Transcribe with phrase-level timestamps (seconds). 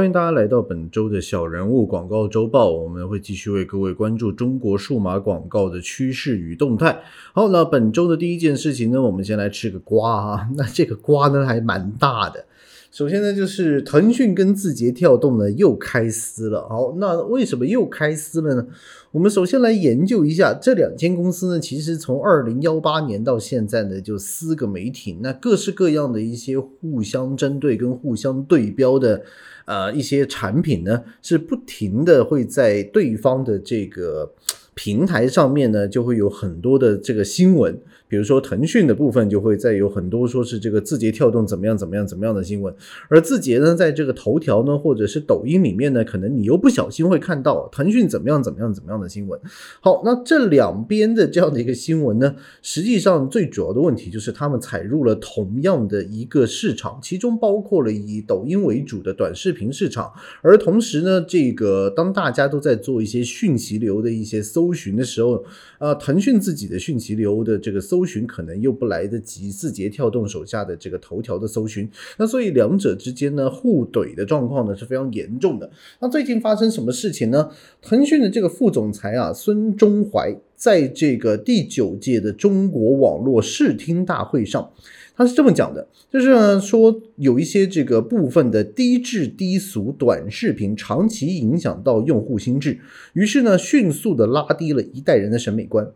[0.00, 7.02] 欢迎大家来到本周的小人物广告周报，我们会继续为各位关注中国数码广告的趋势与动态。
[7.34, 12.46] 好，那本周的第一件事情呢，我们先来吃个瓜啊，那这个瓜呢还蛮大的。
[12.90, 16.68] 首先呢，就是腾讯跟字节跳动呢又开撕了。
[16.68, 18.66] 好，那为什么又开撕了呢？
[19.12, 29.22] 我们首先来研究一下这两间公司呢，其实从二零幺八年到现在呢，就四个媒体，那各式各样的一些互相针对跟互相对标的
[29.66, 34.32] 呃一些产品呢，是不停的会在对方的这个
[34.74, 37.80] 平台上面呢，就会有很多的这个新闻。
[38.10, 42.74] 比如说腾讯的部分就会再有很多说是这个字节跳动怎么样怎么样怎么样的新闻，
[43.08, 49.40] 而字节呢，在这个头条呢或者是抖音里面呢，可能你又不小心会看到腾讯怎么样怎么样怎么样的新闻。
[49.80, 65.44] 好，那这两边的这样的一个新闻呢，实际上最主要的问题就是他们踩入了同样的一个市场，其中包括了以抖音为主的短视频市场，而同时呢，这个当大家都在做一些讯息流的一些搜寻的时候，
[65.78, 67.99] 呃，腾讯自己的讯息流的这个搜。
[68.00, 75.70] 搜寻可能又不来得及，字节跳动手下的这个头条的搜寻，那所以两者之间呢互怼的状况呢是非常严重的。
[76.00, 77.50] 那最近发生什么事情呢？
[77.82, 84.72] 腾讯的这个副总裁啊孙中怀，在这个第九届的中国网络视听大会上，
[85.14, 92.78] 他是这么讲的，就是说有一些这个部分的低质低俗短视频长期影响到用户心智，
[93.12, 95.86] 于是呢迅速的拉低了一代人的审美观。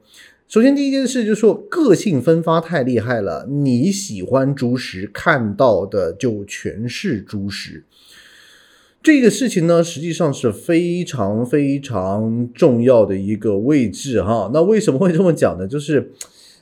[0.47, 3.47] 首先，第一件事就是说，个性分发太厉害了。
[3.51, 7.85] 你喜欢猪食，看到的就全是猪食。
[9.03, 14.51] 这个事情呢，实际上是非常非常重要的一个位置哈。
[14.55, 15.67] 那为什么会这么讲呢？
[15.67, 16.13] 就是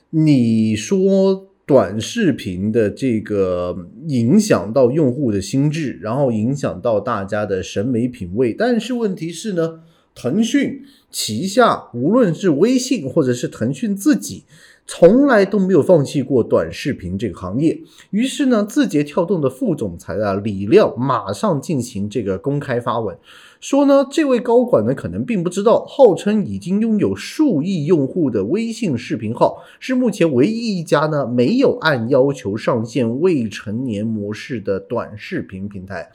[0.09, 9.81] 你说短视频的这个影响到用户的心智，然后影响到大家的审美品味，但是问题是呢？
[10.15, 14.43] 腾讯旗下无论是微信或者是腾讯自己，
[14.85, 17.79] 从来都没有放弃过短视频这个行业。
[18.11, 23.17] 于是呢，字节跳动的副总裁啊李亮马上进行这个公开发文，
[23.59, 36.11] 说呢，这位高管呢可能并不知道，号称已经拥有数亿用户的微信视频号，是目前唯一一家呢没有按要求上线未成年模式的短视频平台。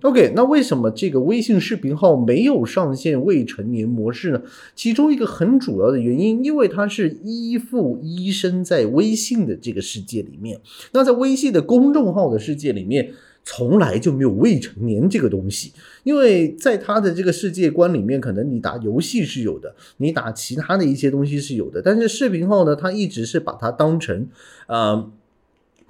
[0.00, 4.42] OK，那为什么这个微信视频号没有上线未成年模式呢？
[4.74, 10.58] 其中一个很主要的原因，因为它是依附依生在微信的这个世界里面。
[10.92, 13.12] 那在微信的公众号的世界里面，
[13.44, 15.72] 从来就没有未成年这个东西。
[16.02, 24.26] 因为在他的这个世界观里面，可能你打游戏是有的，你打其他的一些东西是有的，但是视频号呢，它一直是把它当成，
[24.66, 25.12] 呃。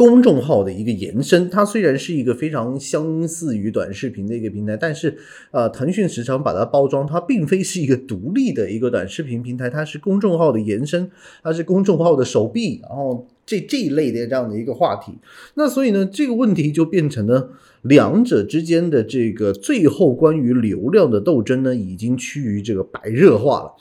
[0.02, 5.16] 公众号的一个延伸，它虽然是一个非常相似于短视频的一个平台，但是
[5.52, 11.08] 呃，腾讯时常把它包装，它并非是一个独立的一个短视频平台，它是公众号的延伸，
[11.44, 15.12] 它是公众号的手臂，然后这这一类的这样的一个话题，
[15.54, 17.50] 那所以呢，这个问题就变成了
[17.82, 23.72] 两者之间的这个最后关于流量的斗争呢，已经趋于这个白热化了。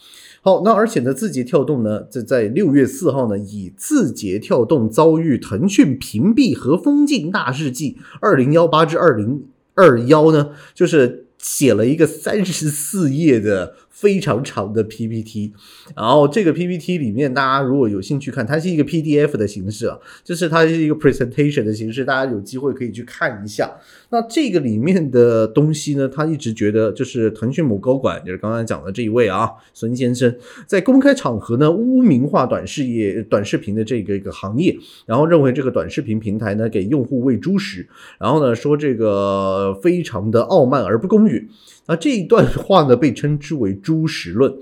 [0.42, 13.76] 好，那而且呢，字节跳动呢，在在六月四号呢，以字节跳动遭遇腾讯屏蔽和封禁大日记二零幺八至二零二幺呢，就是写了一个三十四页的。
[14.02, 15.54] 非常长的 PPT，
[15.96, 23.72] 然后这个 PPT 里面，大家如果有兴趣看，它是一个 PDF 的形式啊，就是它是一个 presentation 的形式，大家有机会可以去看一下。
[24.10, 30.36] 那这个里面的东西呢，他一直觉得就是腾讯某高管，就是刚刚讲的这一位啊，孙先生，
[30.66, 34.76] 在公开场合呢污名化短视业、短视频的这个一个行业，
[35.06, 37.88] 然后认为这个短视频平台呢给用户喂猪食，
[38.20, 41.48] 然后呢说这个非常的傲慢而不公允。
[41.88, 44.54] 那这一段话呢，被称之为“猪食论”。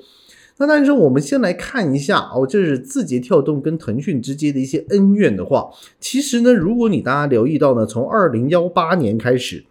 [0.62, 5.70] 那但是我们先来看一下哦，这是字节跳动跟腾讯之间的一些恩怨的话。
[6.02, 9.64] 其实呢，如果你大家留意到呢，从二零幺八年开始，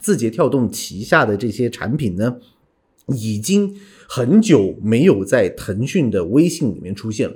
[0.00, 2.36] 字节跳动旗下的这些产品呢，
[3.08, 3.74] 已经
[4.08, 7.34] 很久没有在腾讯的微信里面出现了。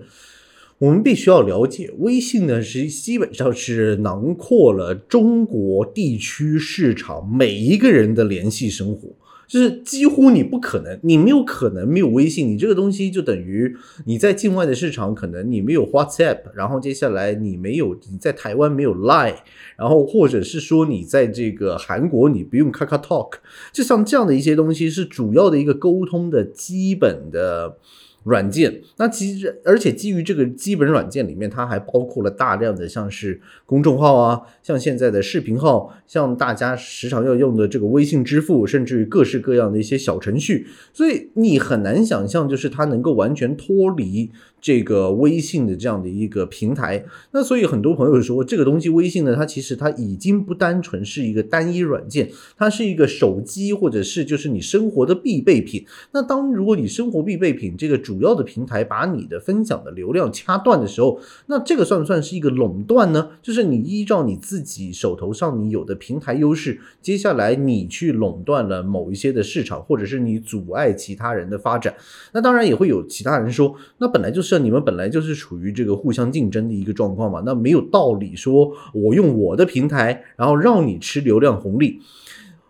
[0.79, 9.09] 我们必须要了解，微信呢是基本上是囊括了中国地区市场每一个人的联系生活。
[9.47, 19.37] 就是几乎你不可能，你没有可能没有微信，你这个东西就等于你在境外的市场，可能你没有 WhatsApp，然后接下来你没有你在台湾没有 Line，
[19.77, 23.35] 然后或者是说你在这个韩国你不用 KakaTalk，
[23.73, 27.79] 就像这样的一些东西是主要的一个沟通的基本的
[28.27, 28.83] 软件。
[28.99, 40.67] 那其实而且基于这个基本软件里面，它还包括了大量的像是公众号啊，像现在的视频号，像大家时常要用的这个微信支付，甚至于各式各样的一些小程序。
[40.93, 44.31] 所以你很难想象，就是它能够完全脱离。
[44.61, 55.87] 这个微信的这样的一个平台，那所以很多朋友说，这个东西微信呢，它其实它已经不单纯是一个单一软件，它是一个手机或者是就是你生活的必备品。
[56.11, 63.31] 那当如果你生活必备品这个主要的平台把你的分享的流量掐断的时候，那这个算不算是一个垄断呢？
[63.41, 71.95] 就是你依照你自己手头上你有的平台优势，接下来你去垄断了某一些的市场，或者是你阻碍其他人的发展。
[72.33, 74.46] 那当然也会有其他人说，那本来就是。
[74.59, 82.01] 你们本来就是处于这个互相竞争的一个状况嘛，那没有道理说我用我的平台，然后让你吃流量红利。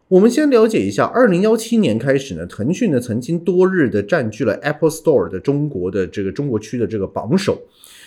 [0.09, 7.61] 我们先了解一下，二零幺七年开始呢，腾讯呢曾经多日的占据了 Apple Store 的中国的这个中国区的这个榜首，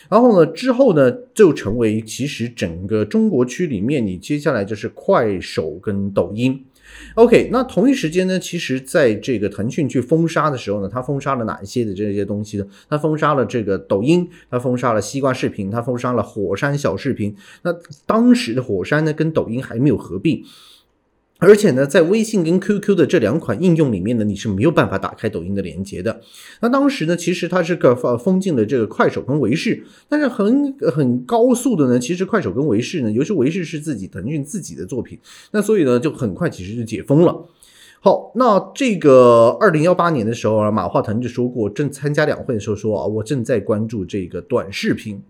[0.10, 6.66] 然后呢之后呢就成为其实整个中国区里面，你接下来就是快手跟抖音。
[7.14, 12.66] OK，那同一时间呢，其实在这个腾讯去封杀的时候呢，它封杀了哪一些的这些东西呢？
[12.90, 17.36] 它封杀了这个抖音，它封杀了西瓜视频，它封杀了火山小视频。
[17.62, 17.72] 那
[18.08, 20.44] 当时的火山呢，跟抖音还没有合并。
[21.42, 26.20] 而且呢，在微信跟 QQ 的这两款应用里面呢，你是没有办法打开抖音的连接的。
[26.60, 35.18] 那当时呢，其实它是个封禁了这个快手跟微视，但是很很高速的呢，其实快手跟微视呢，尤其微视是自己腾讯自己的作品，
[35.52, 37.48] 那所以呢，就很快其实就解封了。
[38.02, 45.24] 好，那这个二零幺八年的时候啊，马化腾就说过，正参加两会的时候说啊，我正在关注这个短视频。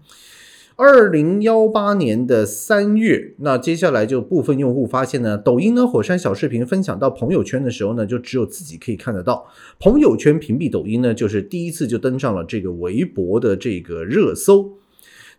[0.81, 9.46] 二零幺八年的三月，那接下来就部分用户发现呢，抖音呢火山小视频分享到朋友圈的时候呢，就只有自己可以看得到。
[9.78, 14.78] 朋友圈屏蔽抖音呢，就是第一次就登上了这个微博的这个热搜。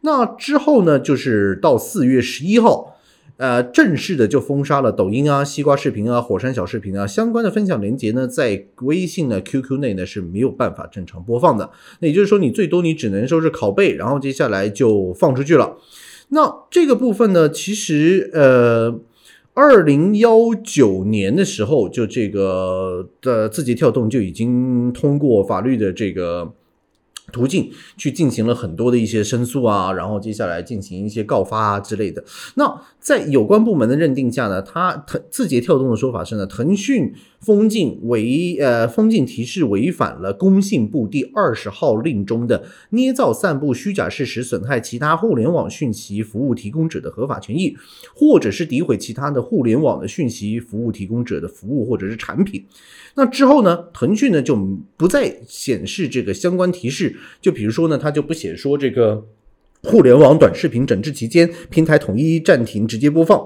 [0.02, 2.98] 那之后呢，就是到四月十一号。
[3.40, 11.70] 呃，正式的就封杀了抖音啊、西瓜视频啊、火山小视频啊相关的分享链接呢，在微信呢、QQ 内呢是没有办法正常播放的。
[12.00, 15.78] 那也就是说，你最多你只能说是拷贝，然后接下来就放出去了。
[16.28, 19.00] 那这个部分呢，其实呃，
[19.54, 26.52] 二零幺九年的时候，就这个的字节跳动就已经通过法律的这个。
[27.32, 32.24] 途径去进行了很多的一些申诉啊，然后接下来进行一些告发啊之类的。
[32.56, 47.74] 那在有关部门的认定下呢，它腾字节跳动的说法是呢，腾讯封禁违呃封禁提示违反了工信部第二十号令中的捏造、散布虚假事实、损害其他互联网讯息服务提供者的合法权益，
[48.14, 52.62] 或者是诋毁其他的互联网的讯息服务提供者的服务或者是产品。
[53.14, 54.54] 那之后呢，腾讯呢就
[54.98, 57.16] 不再显示这个相关提示。
[57.40, 59.24] 就比如说呢，他就不写说这个
[59.82, 63.40] 互联网短视频整治期间，平台统一暂停直接播放。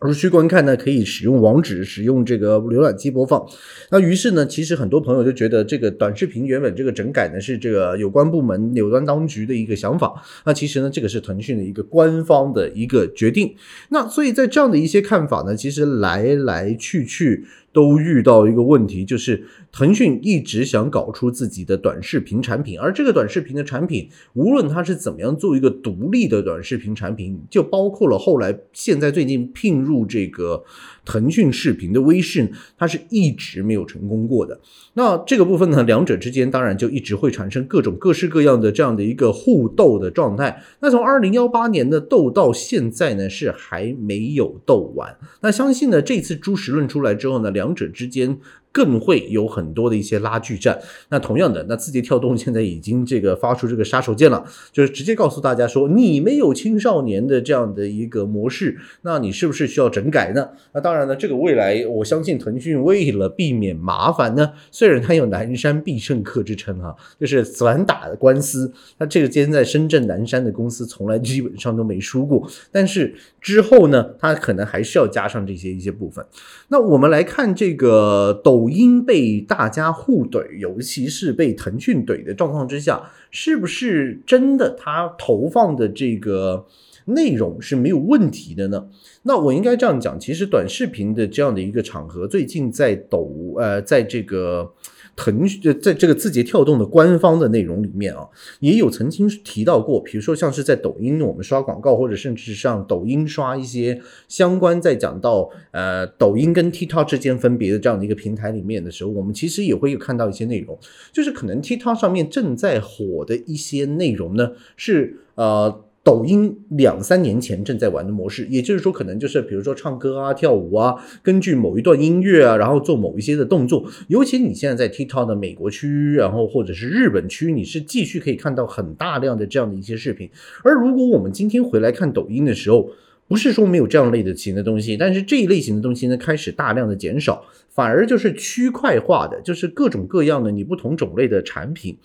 [0.00, 3.44] 如需观看呢，可以使用网址，使用这个浏览器播放。
[3.90, 10.14] 那于是呢，其实很多朋友就觉得这个短视频原本这个整改呢是这个有关部门、有关当局的一个想法。
[10.46, 13.52] 那其实呢，这个是腾讯的一个官方的一个决定。
[13.88, 19.42] 那所以在这样的一些看法呢，其实来来去去都遇到一个问题，就是
[19.72, 29.78] 腾讯一直想搞出自己的短视频产品，而这个短视频的产品，无论它是怎么样做一个独立的短视频产品，就包括了后来现在最近聘。
[29.78, 30.64] 入这个
[31.04, 34.60] 腾讯视频的微视，它是一直没有成功过的。
[34.94, 40.62] 那这个部分呢，两者之间当然就一直会产生各种各式各样的这样的一个互斗的状态。
[40.80, 45.16] 那从二零幺八年的斗到现在呢，是还没有斗完。
[45.40, 48.38] 那相信呢，这次朱时论出来之后呢，两者之间。
[48.72, 50.78] 更会有很多的一些拉锯战。
[51.08, 60.48] 那同样的，那字节跳动现在已经这个发出这个杀手锏了，就是直接告诉大家说，你没有青少年的这样的一个模式，那你是不是需要整改呢？
[60.72, 76.24] 那当然呢，这个未来我相信腾讯为了避免麻烦呢， 虽然它有南山必胜客之称哈，就是短打的官司，那这个今天在深圳南山的公司从来基本上都没输过，但是之后呢，它可能还是要加上这些一些部分。
[76.68, 78.67] 那我们来看这个抖。
[78.70, 86.66] 因被大家互怼，尤其是被腾讯怼的状况之下，是不是真的它投放的这个
[87.06, 88.88] 内容是没有问题的呢？
[89.22, 94.72] 那我应该这样讲，其实短视频的这样的一个场合，最近在抖呃，在这个。
[95.18, 98.28] 腾讯，在这个字节跳动的官方的内容里面啊，
[98.60, 110.78] 也有曾经提到过，比如说像是在抖音我们刷广告，或者甚至上抖音刷一些相关在讲到呃抖音跟 TikTok 之间分别的这样的一个平台里面的时候，我们其实也会有看到一些内容，
[111.12, 115.84] 就是可能 TikTok 上面正在火的一些内容呢，是呃。
[116.04, 123.84] 抖音两三年前正在玩的模式，也就是说，可能就是比如说唱歌啊、跳舞啊，根据某一段音乐啊，然后做某一些的动作。
[124.06, 130.30] 尤其你现在在 TikTok 的美国区，然后或者是日本区，你是继续可以看到很大量的这样的一些视频。
[130.64, 132.90] 而如果我们今天回来看抖音的时候，
[133.26, 141.98] 不是说没有这样类的型的东西，但是这一类型的东西呢，开始大量的减少，反而就是区块化的，就是各种各样的你不同种类的产品。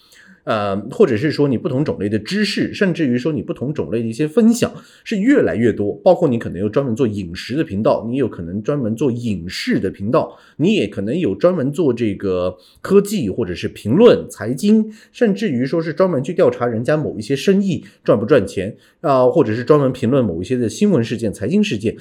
[0.44, 4.74] 呃，或者是说你不同种类的知识，甚至于说你不同种类的一些分享
[5.06, 5.94] 是越来越多。
[6.04, 21.96] 包括你可能有专门做饮食的频道，你有可能专门做影视的频道，你也可能有专门做这个科技或者是评论财经，甚至于说是专门去调查人家某一些生意赚不赚钱啊，或者是专门评论某一些的新闻事件、财经事件，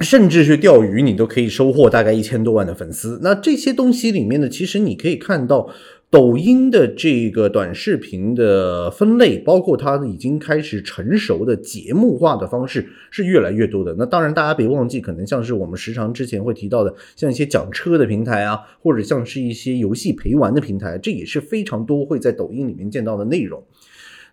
[0.00, 3.20] 甚至是钓鱼，你都可以收获大概一千多万的粉丝。
[3.22, 5.70] 那这些东西里面呢，其实你可以看到。
[6.14, 13.92] 抖音的这个短视频的分类，包括它已经开始成熟的节目化的方式是越来越多的。
[13.98, 23.60] 那当然，大家别忘记，可能像是我们时常之前会提到的，像一些讲车的平台啊，或者像是一些游戏陪玩的平台，这也是非常多会在抖音里面见到的内容。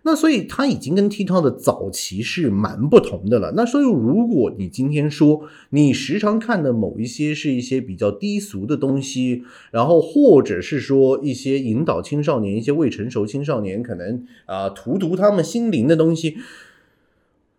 [0.04, 3.52] 那所以它已经跟 TikTok 的早期是蛮不同的了。
[3.56, 16.36] 那所以如果你今天说你时常看的某一些是一些比较低俗的东西，然后或者是说一些引导青少年、一些未成熟青少年可能啊荼毒他们心灵的东西。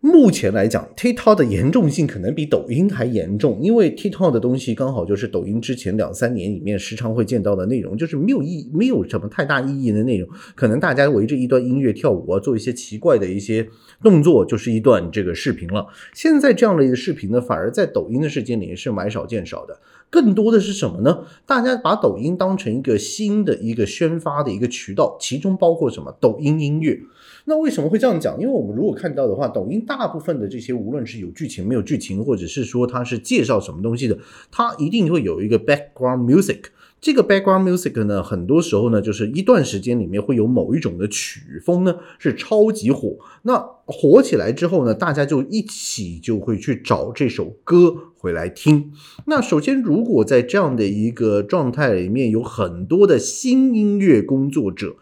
[0.04, 13.66] 目前来讲，TikTok 的严重性可能比抖音还严重，因为 TikTok 的东西刚好就是抖音之前两三年里面时常会见到的内容，就是没有意没有什么太大意义的内容，可能大家围着一段音乐跳舞啊，做一些奇怪的一些
[14.02, 15.86] 动作，就是一段这个视频了。
[16.12, 19.80] 现在这样的一个视频呢，反而在抖音的世界里是买少见少的。
[20.10, 21.24] 更多的是什么呢？
[21.46, 26.14] 大家把抖音当成一个新的一个宣发的一个渠道，其中包括什么？
[26.20, 27.00] 抖音音乐。
[27.46, 28.40] 那为什么会这样讲？
[28.40, 34.18] 因为我们如果看到的话，抖音大部分的这些，无论是有剧情没有剧情，或者是说它是介绍什么东西的，
[34.50, 36.60] 它一定会有一个 background music。
[37.00, 43.18] 这个 background music 呢，很多时候呢，就是一段时间里面会有某一种的曲风呢是超级火。
[43.42, 48.90] 那火起来之后呢，大家就一起就会去找这首歌回来听。
[49.26, 54.96] 那首先，如果在这样的一个状态里面，有很多的新音乐工作者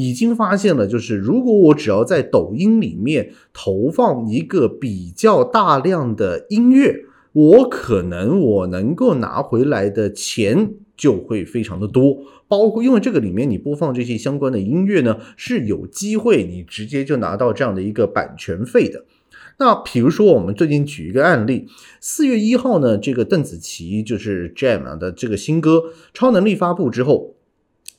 [0.00, 10.74] 已经发现了，就是如果我只要在抖音里面投放一个比较大量的音乐，我可能我能够拿回来的钱。
[10.98, 19.04] 就会非常的多，包括因为这个里面你播放这些相关的音乐呢，是有机会你直接就拿到这样的一个版权费的。
[19.60, 21.68] 那比如说我们最近举一个案例，
[22.00, 25.76] 四月一号呢，这个邓紫棋就是 Jam 的这个新歌
[26.12, 27.36] 《超能力》发布之后。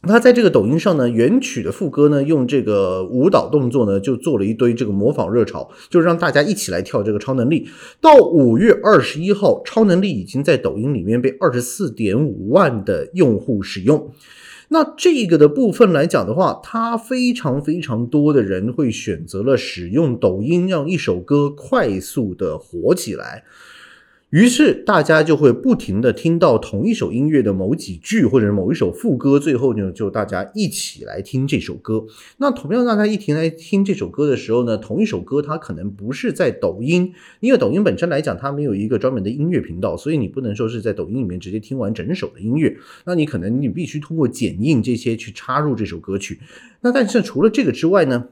[0.07, 7.67] 他在这个抖音上呢，原曲的副歌呢，用这个舞蹈动作呢，就做了一堆这个模仿热潮，就让大家一起来跳这个超能力。
[7.99, 14.09] 到五月二十一号，超能力已经在抖音里面被二十四点五万的用户使用。
[14.69, 23.43] 那这个的部分来讲的话，它非常非常多的人会选择了使用抖音，让一首歌快速的火起来。
[24.29, 32.05] 于是大家就会不停的听到同一首音乐的某几句，或者是某一首副歌，最后呢就大家一起来听这首歌。
[32.37, 42.77] 那同样大家一停来听这首歌的时候呢，同一首歌它可能不是在抖音，因为抖音本身来讲它没有一个专门的音乐频道，所以你不能说是在抖音里面直接听完整首的音乐。
[43.05, 46.39] 那你可能你必须通过剪映这些去插入这首歌曲。
[46.81, 48.27] 那但是除了这个之外呢？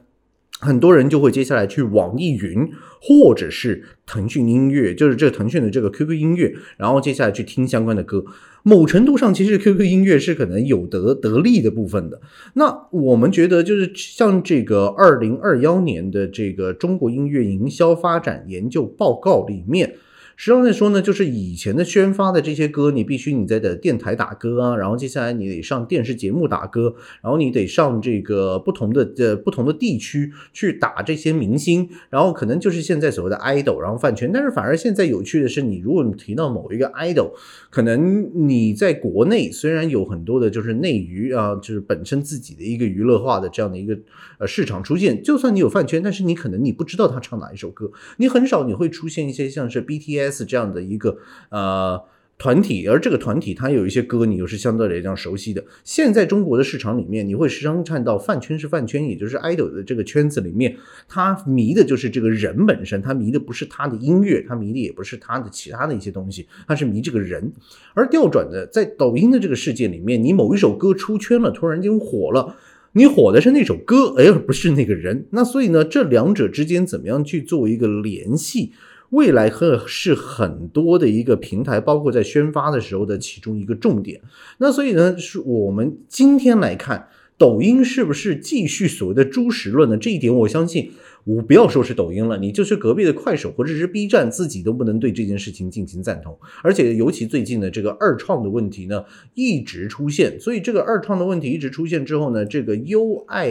[0.60, 2.68] 很多人就会接下来去网易云
[3.00, 8.24] 或者是腾讯音乐，就是这个腾讯的这个 QQ 音乐，然后接下来去听相关的歌。
[8.64, 12.20] 某程度上，其实 QQ 音乐是可能有得得利的部分的。
[12.54, 19.94] 那我们觉得，就是像这个二零二幺年的这个中国音乐营销发展研究报告里面。
[20.40, 34.30] 实际上来说呢，就是以前的宣发的这些歌，你必须你在的电台打歌啊，然后接下来你得上电视节目打歌，然后你得上这个不同的呃不同的地区去打这些明星，然后可能就是现在所谓的 idol，然后饭圈。
[34.32, 37.32] 但是反而现在有趣的是，你如果你提到某一个 idol，
[37.68, 43.98] 可能你在国内虽然有很多的就是内娱啊，就是本身自己的一个娱乐化的这样的一个
[44.38, 50.27] 呃市场出现，就算你有饭圈，但是你可能你不知道他唱哪一首歌，你很少你会出现一些像是 BTS。
[50.44, 51.16] 这样的一个
[51.50, 52.00] 呃
[52.38, 55.64] 团体，而这个团体它有一些歌，你又是相对来讲熟悉的。
[55.82, 60.76] 现在中国的市场里面，你会时常看到饭圈是饭圈，也就是 idol 的这个圈子里面，
[61.08, 67.52] 他迷的就是这个人本身，他迷的不是他的音乐，他迷的也不是他的其他的一些东西，他是迷这个人。
[67.94, 72.54] 而调转的，在抖音的这个世界里面，你某一首歌出圈了，突然间火了，
[72.92, 75.26] 你火的是那首歌，而不是那个人。
[75.30, 78.70] 那所以呢，这两者之间怎么样去做一个联系？
[79.10, 84.20] 未来和是很多的一个平台，包括在宣发的时候的其中一个重点。
[84.58, 89.96] 那所以呢，是我们今天来看，抖音是不是继续所谓的“猪食论”呢？
[89.96, 90.90] 这一点，我相信，
[91.24, 96.38] 我不要说是抖音了，你就是隔壁的快手或者是 B 站，自己都不能对这件事情进行赞同。
[96.62, 100.38] 而且，尤其最近的这个二创的问题呢，一直出现。
[100.38, 103.50] 所以，这个二创的问题一直出现之后呢，这个优爱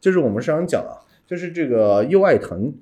[0.00, 2.72] 就是我们上常讲啊，就是这个优爱腾、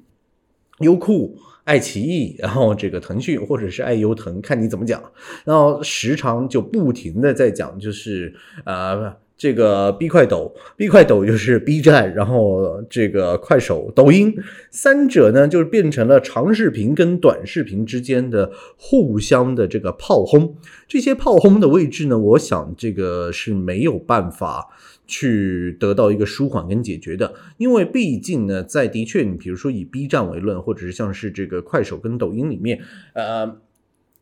[0.79, 1.37] 优酷。
[1.65, 5.03] 爱奇艺，然后这个腾讯或者是爱优腾，看你怎么讲。
[5.45, 14.35] 然后时常就不停的在讲，就是呃，这个 B 快抖，B 快抖就是 B 站，然后这个快手、抖音
[14.71, 20.57] 三者呢，就是变成了长视频跟短视频之间的互相的这个炮轰。
[20.87, 24.69] 这些炮轰的位置呢，我想这个是没有办法。
[25.07, 32.81] 去得到一个舒缓跟解决的，因为毕竟呢，在的确，你比如说以 B 站为论，或者是像是这个快手跟抖音里面，
[33.13, 33.55] 呃，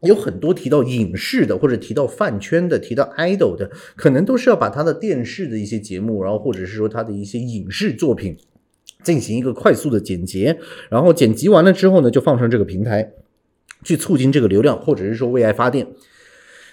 [0.02, 8.36] 有很多提到影视的，或者提到饭圈的，提到 idol 的，可能都是要把他的电视的一些节目，然后或者是说他的一些影视作品
[9.02, 10.54] 进行一个快速的剪辑，
[10.88, 13.12] 然后剪辑完了之后呢，就放上这个平台，
[13.84, 15.86] 去促进这个流量，或者是说为爱发电。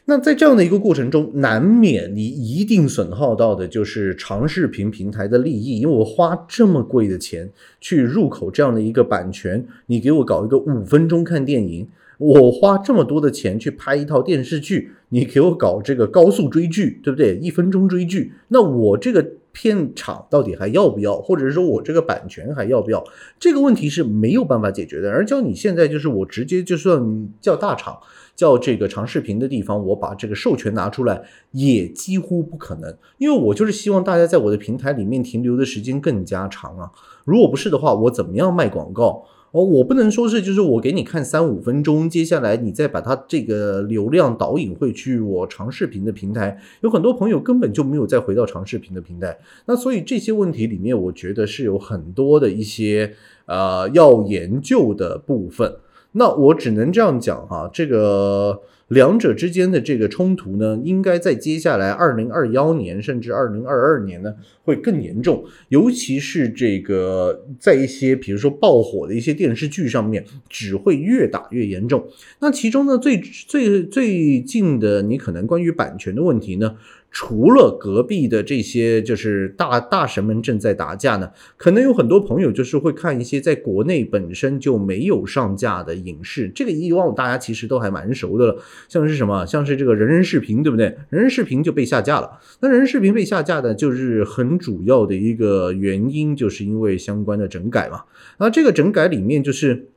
[0.10, 7.48] 那在这样的一个过程中，难免你一定损耗到的就是长视频平台的利益，因为我花这么贵的钱
[7.80, 11.88] 去入口这样的一个版权，你给我搞一个五分钟看电影，
[12.18, 17.38] 我花这么多的钱去拍一套电视剧，你给我搞这个高速追剧，对不对？
[17.38, 19.24] 一分钟追剧，那我这个
[19.62, 23.04] 片场到底还要不要，或者是说我这个版权还要不要？
[23.38, 25.12] 这个问题是没有办法解决的。
[25.12, 28.00] 而叫你现在就是我直接就算叫大厂。
[28.36, 36.90] 叫这个长视频的地方，我把这个授权拿出来也几乎不可能，因为我就是希望大家在我的平台里面停留的时间更加长啊。
[37.26, 39.64] 如果不是的话，我怎么样卖广告哦？
[39.64, 49.38] 我不能说是就是我给你看三五分钟，接下来你再把它这个流量导引回去我长视频的平台，有很多朋友根本就没有再回到长视频的平台。
[49.66, 53.14] 那所以这些问题里面，我觉得是有很多的一些
[53.46, 55.76] 呃要研究的部分。
[56.14, 72.08] 那我只能这样讲哈，这个两者之间的这个冲突呢，应该在接下来二零二幺年甚至二零二二年呢会更严重，尤其是这个在一些比如说爆火的一些电视剧上面，只会越打越严重。
[72.40, 76.76] 那其中呢，最最最近的你可能关于版权的问题呢？
[77.12, 90.86] 除了隔壁的这些就是大大神们正在打架呢，可能有很多朋友就是会看一些在国内本身就没有上架的影视，这个以往大家其实都还蛮熟的了，像是什么，像是这个人人视频，对不对？
[91.10, 92.40] 人人视频就被下架了。
[92.62, 98.04] 那人人视频被下架的，就是很主要的一个原因，就是因为相关的整改嘛。
[98.38, 99.90] 那这个整改里面就是。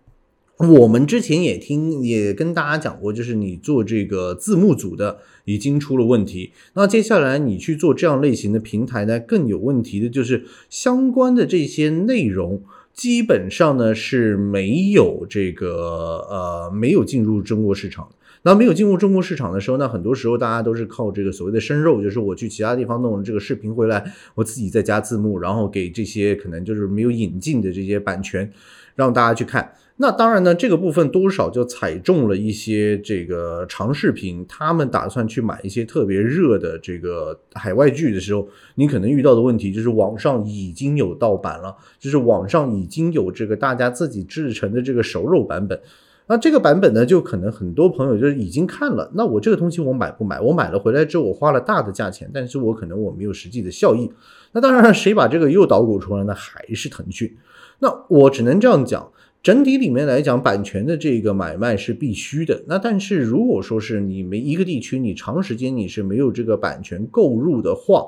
[0.59, 6.53] 我们之前也听也跟大家讲过，就是你做这个字幕组的已经出了问题。
[6.75, 12.63] 那接下来你去做这样类型的平台呢，更有问题的就是相关的这些内容
[12.93, 18.09] 基本上呢是没有这个呃没有进入中国市场。
[18.45, 28.51] 那没有进入中国市场的时候，那很多时候大家都是靠这个所谓的生肉，就是我去其他地方弄了这个视频回来，我自己再加字幕，然后给这些可能就是没有引进的这些版权，
[28.97, 29.73] 让大家去看。
[30.03, 45.81] 那当然呢，这个部分多少就踩中了一些这个长视频，他们打算去买一些特别热的这个海外剧的时候，你可能遇到的问题就是网上已经有盗版了，就是网上已经有这个大家自己制成的这个熟肉版本。
[46.27, 49.09] 那这个版本呢，就可能很多朋友就已经看了。
[49.15, 50.41] 那我这个东西我买不买？
[50.41, 54.11] 我买了回来之后，我花了大的价钱，但是我可能我没有实际的效益。
[54.51, 56.35] 那当然，谁把这个又捣鼓出来呢？
[56.35, 57.37] 还是腾讯。
[57.79, 59.09] 那我只能这样讲。
[59.43, 62.63] 整体里面来讲，版权的这个买卖是必须的。
[62.69, 68.07] 那但是如果说是你们一个地区，你长时间你是没有这个版权购入的话，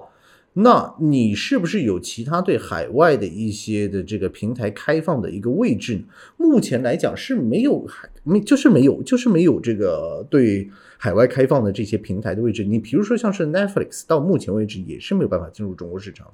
[0.52, 6.04] 那你是不是有其他对海外的一些的这个平台开放的一个位置？
[6.36, 7.84] 目前来讲是没有，
[8.22, 10.70] 没就是没有，就是没有这个对。
[10.96, 16.26] 海外开放的这些平台的位置，你比如说像是 Netflix，到目前为止也是没有办法进入中国市场。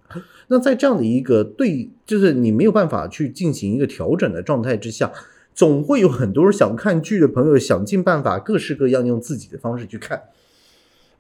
[0.49, 5.11] 那在这样的一个对，就是你没有办法去进行一个调整的状态之下，
[5.55, 10.23] 总会有很多想看剧的朋友想尽办法，各式各样用自己的方式去看。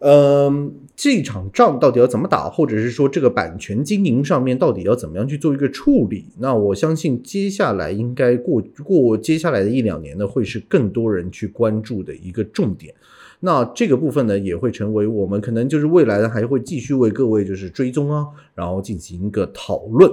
[0.02, 6.24] 嗯，这场仗到底要怎么打，或者是说这个版权经营上面到底要怎么样去做一个处理？
[6.38, 12.94] 那我相信接下来应该过过接下来的一两年呢，会是更多人去关注的一个重点。
[13.40, 20.10] 那这个部分呢，也会成为我们可能就是未来呢还会继续为各位就是追踪啊，然后进行一个讨论。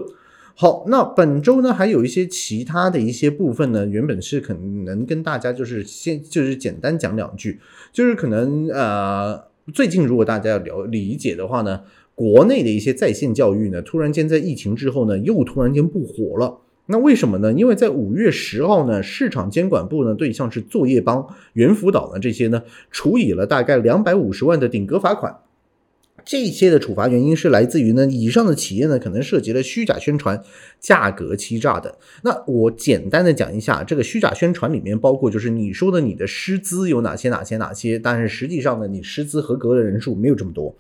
[0.56, 7.60] 好，那本周呢还有一些其他的一些部分呢，原本是可能跟大家就是先就是简单讲两句，
[7.92, 9.40] 就是可能呃
[9.74, 11.82] 最近如果大家要了理解的话呢，
[12.16, 16.62] 国内的一些在线教育呢，突然间在疫情之后呢，又突然间不火了。
[16.90, 17.54] 那为什么呢？
[17.54, 25.38] 因为在五月十号呢，市场监管部呢对像是作业帮、猿辅导呢这些呢，处以了大概两百五十万的顶格罚款。
[26.26, 30.42] 这些的处罚原因是来自于呢，以上的企业呢可能涉及了虚假宣传、
[30.80, 31.98] 价格欺诈的。
[32.24, 40.76] 那我简单的讲一下，这个虚假宣传里面包括就是你说的你的师资有哪些哪些哪些，但是实际上呢，你师资合格的人数没有这么多。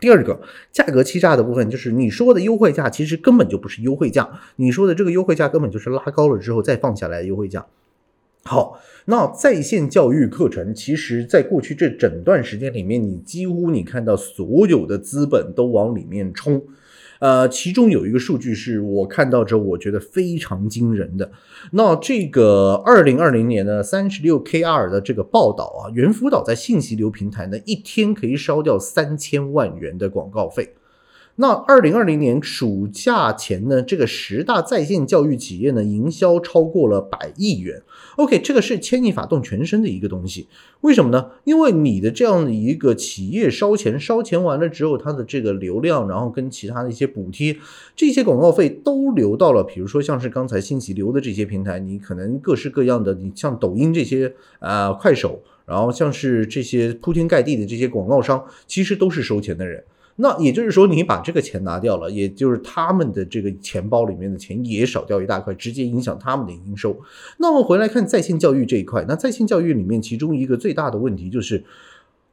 [0.00, 0.40] 第二个
[0.72, 7.66] 价格欺诈的部分，就是你说的优惠价其实根本就不是优惠价，你说的这个优惠价根本就是拉高了之后再放下来的优惠价。
[8.42, 16.62] 好，那在线教育课程，其实在过去这整段时间里面，你几乎你看到所有的资本都往里面冲。
[17.20, 21.30] 呃，其中有一个数据是我看到之后，我觉得非常惊人的。
[21.72, 30.74] 那这个二零二零年的，三十六 K R 的这个报道啊，猿辅导在信息流平台呢，一天可以烧掉三千万元的广告费。
[31.36, 37.82] 那二零二零年暑假前呢，这个十大在线教育企业呢，营销超过了百亿元。
[38.16, 40.48] OK，这个是牵一发动全身的一个东西。
[40.82, 41.30] 为什么呢？
[41.44, 47.56] 因为你的这样的一个企业烧钱，烧钱完了之后，它的这个流量，然后跟其他的一些补贴，
[47.96, 59.82] 这些广告费都流到了，比如说像是刚才信息流的这些平台，你可能各式各样的，你像抖音这些啊，快手，然后像是这些铺天盖地的这些广告商，其实都是收钱的人。
[60.16, 67.00] 那也就是说，你把这个钱拿掉了，也就是他们的这个钱包里面的钱也少掉一大块，直接影响他们的营收。
[67.38, 71.64] 那我们回来看在线教育这一块，那在线教育里面，其中一个最大的问题就是，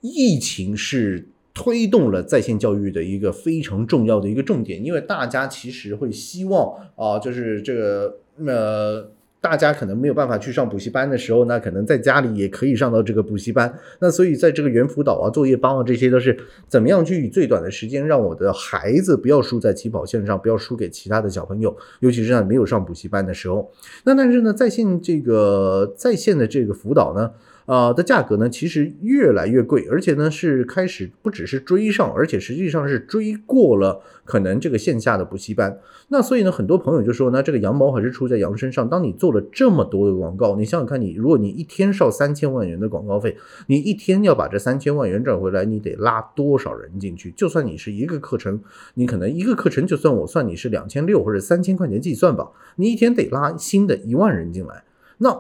[0.02, 9.12] 疫情是推动了在线教育的一个非常重要的一个重点，因为大家其实会希望啊，就是这个呃。
[9.40, 13.72] 大家可能没有办法去上补习班的时候，呢可能在家里也可以上到这个补习班。
[14.00, 23.72] 那所以在这个猿辅导啊、作业帮啊，这些都是怎么样去以最短的时间让我的孩子不要输在起跑线上，不要输给其他的小朋友，尤其是在没有上补习班的时候。
[24.04, 27.32] 那但是呢，在线这个在线的这个辅导呢？
[27.68, 35.78] 啊，的价格呢，其实越来越贵，而且呢是开始不只是追上，而且实际上是追过了可能这个线下的补习班。
[36.08, 38.88] 那所以呢，很多朋友就说，那这个羊毛还是出在羊身上。
[38.88, 43.36] 当你做了这么多的广告，你想想看，你如果你一天烧三千万元的广告费，
[43.68, 47.32] 你一天要把这三千万元赚回来，你得拉多少人进去？
[47.32, 48.62] 就算你是一个课程，
[48.94, 54.86] 你可能一个课程就算我算你是两千六或者三千块钱计算吧，你一天得拉新的一万人进来。
[55.18, 55.38] 那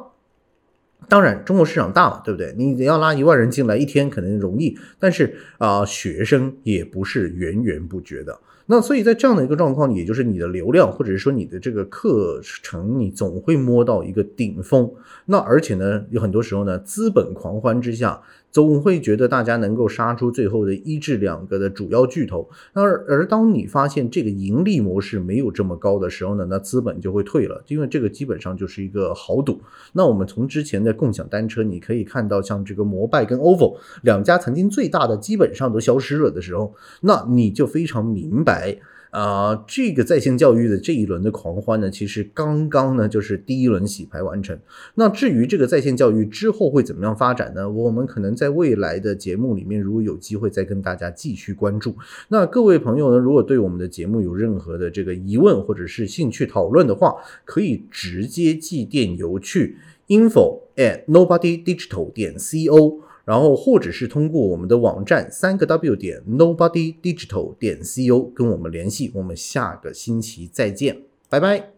[1.09, 2.53] 当然，中国市场大嘛，对不对？
[2.57, 8.39] 你要拉一万人进来，一天可能容易，但是啊，学生也不是源源不绝的。
[8.69, 14.91] 那所以在这样的一个状况，也就是你的流量，或者是说你的这个课程，你总会摸到一个顶峰。
[15.27, 18.21] 那而且呢，有很多时候呢，资本狂欢之下。
[18.57, 29.61] 总会觉得大家能够杀出最后的一至两个的主要巨头，而而当你发现这个盈利模式没有这么高的时候呢，那资本就会退了，因为这个基本上就是一个豪赌。
[29.93, 38.79] 那我们从之前的共享单车，你可以看到像这个摩拜跟 OVO 两家曾经最大的基本上都消失了的时候，那你就非常明白。
[39.11, 44.59] 啊，这个在线教育的这一轮的狂欢呢，其实刚刚呢就是第一轮洗牌完成。
[44.95, 47.69] 那至于这个在线教育之后会怎么样发展呢？
[47.69, 51.95] 我们可能在未来的节目里面，如果有机会再跟大家继续关注。
[52.27, 57.15] 那各位朋友呢，如果对我们的节目有任何的这个疑问或者是兴趣讨论的话，
[57.45, 63.06] 可以直接寄电邮去 info at nobody digital 点 co。
[63.27, 69.11] 然后，或者是通过我们的网站三个 W 点 Nobody Digital 点 C O 跟我们联系。
[69.15, 71.76] 我们下个星期再见，拜拜。